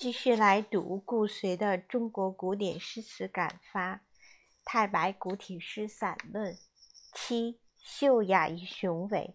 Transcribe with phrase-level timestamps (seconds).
[0.00, 3.96] 继续来读顾随的《中国古典诗词感发》，
[4.64, 6.56] 太白古体诗散论
[7.12, 9.34] 七：秀雅与雄伟。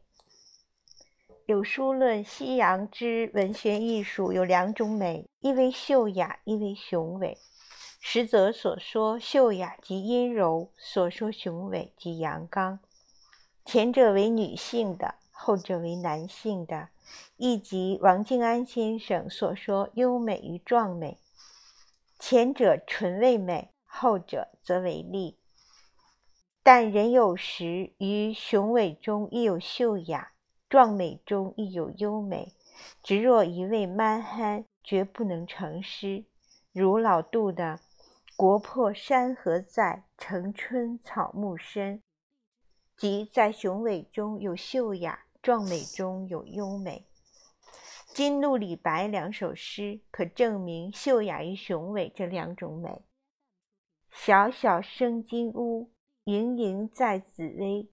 [1.46, 7.38] 有书论西洋之文学艺术有两种美，一为秀雅，一为雄伟。
[8.00, 12.80] 实则所说秀雅即阴柔，所说雄伟即阳刚。
[13.64, 16.90] 前者为女性的，后者为男性的。
[17.38, 21.20] 亦即王静安先生所说“优美与壮美”，
[22.18, 25.38] 前者纯为美，后者则为丽。
[26.64, 30.32] 但人有时于雄伟中亦有秀雅，
[30.68, 32.54] 壮美中亦有优美。
[33.04, 36.26] 直若一味蛮憨，绝不能成诗。
[36.72, 37.80] 如老杜的
[38.36, 42.02] “国破山河在，城春草木深”，
[42.98, 45.25] 即在雄伟中有秀雅。
[45.46, 47.06] 壮美中有优美，
[48.08, 53.04] 金怒李白两首诗可证明秀雅与雄伟这两种美。
[54.10, 55.92] 小小生金屋，
[56.24, 57.92] 盈盈在紫薇。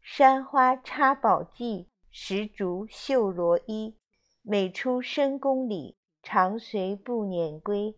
[0.00, 3.96] 山花插宝髻，石竹绣罗衣。
[4.42, 7.96] 每出深宫里，常随步辇归。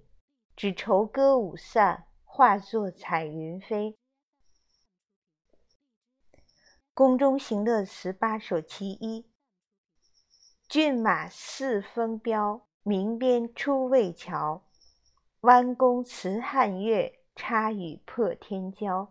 [0.57, 3.99] 只愁歌舞散，化作彩云飞。
[6.95, 9.27] 宫中行乐词八首其一。
[10.69, 14.63] 骏马似风飙，鸣鞭出渭桥。
[15.41, 19.09] 弯弓辞汉月，插羽破天骄。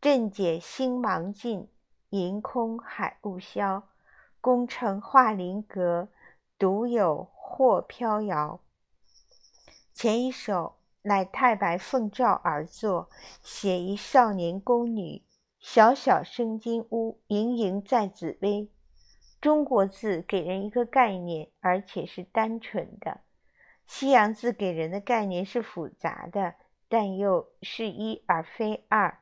[0.00, 1.68] 阵解星芒尽，
[2.10, 3.84] 银空海雾消。
[4.40, 6.08] 宫城画林阁，
[6.58, 8.58] 独有霍飘摇。
[9.94, 13.08] 前一首乃太白奉诏而作，
[13.40, 15.22] 写一少年宫女。
[15.70, 18.70] 小小生金屋，盈盈在紫薇。
[19.38, 23.20] 中国字给人一个概念，而且是单纯的；
[23.86, 26.54] 西洋字给人的概念是复杂的，
[26.88, 29.18] 但又是一而非二。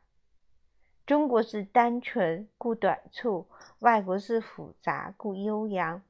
[1.05, 3.49] 中国字单纯，故短促；
[3.81, 6.01] 外国字复杂，故悠扬。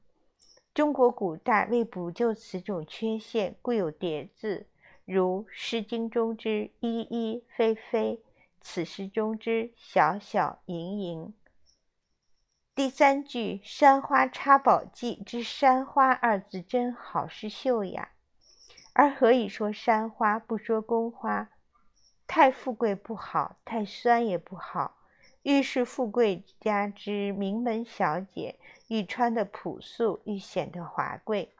[0.71, 4.67] 中国古代为补救此种缺陷，故有叠字，
[5.03, 8.21] 如《诗经》中之“依依非非”。
[8.61, 11.33] 此诗中之小小盈盈，
[12.75, 18.09] 第三句“山花插宝髻”之“山花”二字真好，是秀雅。
[18.93, 21.49] 而何以说山花，不说宫花？
[22.27, 24.97] 太富贵不好，太酸也不好。
[25.43, 31.55] 愈是富贵家之名门小姐，愈穿得朴素，愈显得华贵。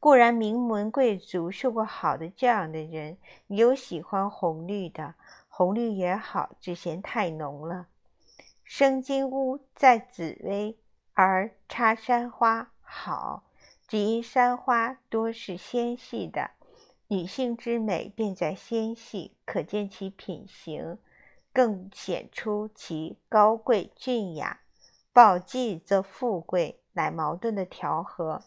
[0.00, 5.14] 固然名门贵族、受过好的教养的人，有喜欢红绿的。
[5.48, 7.88] 红绿也好，只嫌太浓了。
[8.62, 10.76] 生金屋在紫薇，
[11.14, 13.42] 而插山花好，
[13.88, 16.50] 只因山花多是纤细的，
[17.08, 20.98] 女性之美便在纤细，可见其品行，
[21.52, 24.60] 更显出其高贵俊雅。
[25.12, 28.42] 宝髻则富贵，乃矛盾的调和。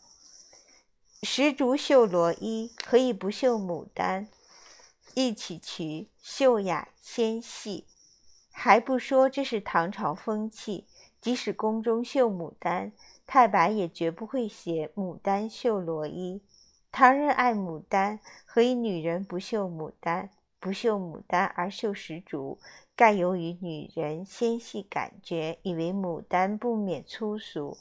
[1.23, 4.27] 石竹绣罗衣，何以不绣牡丹？
[5.13, 7.85] 一起曲秀雅纤细，
[8.51, 10.87] 还不说这是唐朝风气。
[11.21, 12.91] 即使宫中绣牡丹，
[13.27, 16.41] 太白也绝不会写牡丹绣罗衣。
[16.91, 20.31] 唐人爱牡丹，何以女人不绣牡丹？
[20.59, 22.57] 不绣牡丹而绣石竹，
[22.95, 27.77] 盖由于女人纤细感觉，以为牡丹不免粗俗。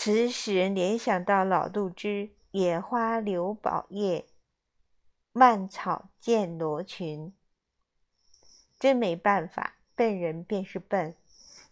[0.00, 4.26] 此使人联想到老杜之“野花留宝叶”。
[5.34, 7.34] 蔓草见罗裙，
[8.78, 11.16] 真没办法，笨人便是笨。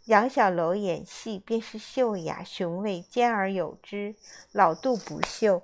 [0.06, 4.16] 杨小楼演戏便是秀雅雄伟，兼而有之。
[4.50, 5.62] 老杜不秀，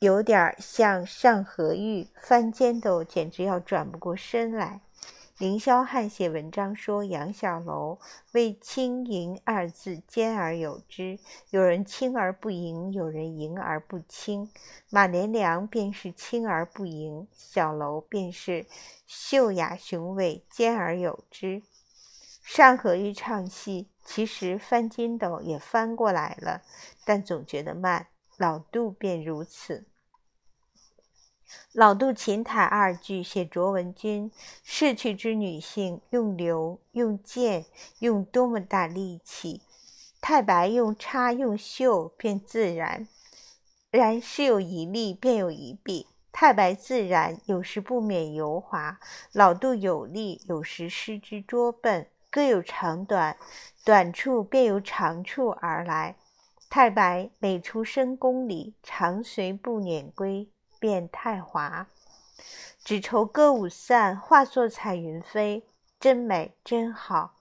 [0.00, 4.82] 有点像上河玉，翻筋斗简直要转不过身来。
[5.38, 7.98] 凌霄汉写文章说：“杨小楼
[8.32, 11.18] 为轻盈二字兼而有之，
[11.50, 14.50] 有人轻而不盈，有人盈而不轻。
[14.90, 18.66] 马连良便是轻而不盈，小楼便是
[19.06, 21.62] 秀雅雄伟，兼而有之。
[22.44, 26.62] 上河玉唱戏，其实翻筋斗也翻过来了，
[27.04, 28.08] 但总觉得慢。
[28.36, 29.86] 老杜便如此。”
[31.72, 34.30] 老杜琴台二句写卓文君
[34.62, 37.64] 逝去之女性用流用剑
[38.00, 39.62] 用多么大力气，
[40.20, 43.08] 太白用插用绣便自然，
[43.90, 46.06] 然是有一利便有一弊。
[46.30, 48.98] 太白自然有时不免油滑，
[49.32, 53.36] 老杜有力有时失之拙笨，各有长短，
[53.84, 56.16] 短处便由长处而来。
[56.70, 60.48] 太白每出深宫里，常随步辇归，
[60.82, 61.86] 变太华。
[62.82, 65.62] 只愁歌舞散，化作彩云飞。
[66.00, 67.36] 真美真好。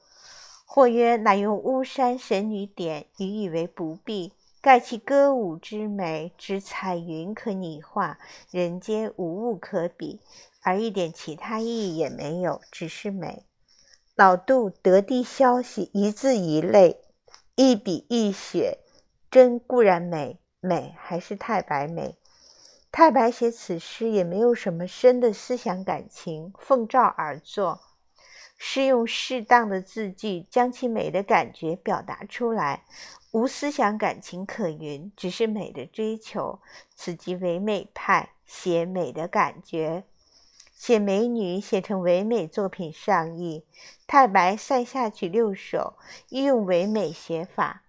[0.68, 4.34] 或曰：乃用巫山神女典，予以为不必。
[4.62, 8.20] 盖其歌舞之美，只彩云可拟画，
[8.52, 10.20] 人间无物可比，
[10.62, 13.48] 而一点其他意义也没有，只是美。
[14.14, 17.02] 老杜得地消息，一字一泪，
[17.56, 18.78] 一笔一血。
[19.32, 22.16] 真固然美，美还是太白美。
[22.92, 27.80] 太白写此诗也没有什么深的思想感情，奉诏而作，
[28.58, 32.84] 是用适当的字句将其美的感觉表达出来。
[33.32, 36.60] 无思想感情可云，只是美的追求，
[36.94, 40.04] 此即唯美派写美的感觉，
[40.74, 43.64] 写美女写成唯美作品上意。
[44.06, 45.94] 太白《塞下曲六首》
[46.28, 47.84] 亦用唯美写法，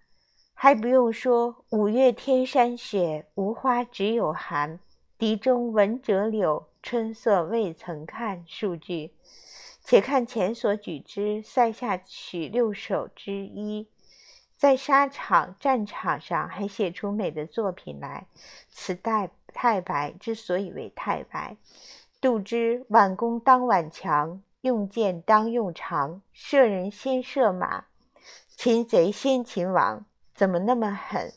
[0.53, 4.79] 还不用说五月天山雪，无花只有寒，
[5.17, 8.43] 笛中闻折柳，春色未曾看。
[8.47, 9.13] 数句，
[9.83, 13.87] 且看前所举之《塞下曲六首》之一。
[14.57, 18.27] 在沙场、战场上还写出美的作品来，
[18.69, 21.57] 此代太白之所以为太白。
[22.19, 27.85] 杜之挽弓当挽强，用箭当用长，射人先射马，
[28.47, 31.33] 擒贼先擒王，怎么那么狠？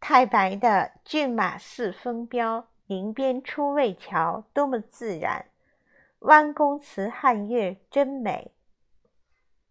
[0.00, 5.46] 太白的“骏马似风标，银鞭出渭桥”多么自然！
[6.20, 8.52] 弯弓辞汉乐，真美。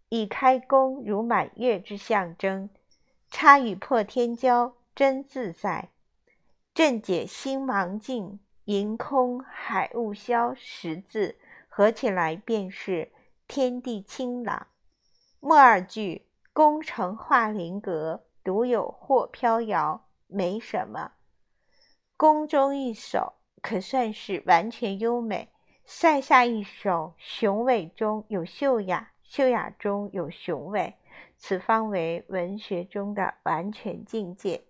[0.10, 2.70] 以开弓如满月之象征，
[3.32, 5.90] 插羽破天骄，真自在。
[6.74, 10.54] 正解星芒尽，迎空海雾消。
[10.54, 11.38] 十字
[11.68, 13.12] 合起来便是
[13.48, 14.68] 天地清朗。
[15.40, 20.05] 末二句宫城画林阁，独有或飘摇，
[20.36, 21.14] 没什么。
[22.18, 25.50] 宫中一首可算是完全优美，
[25.86, 29.12] 塞下一首雄伟中有秀雅。
[29.24, 30.96] 秀雅中有雄伟，
[31.38, 34.66] 此方为文学中的完全境界。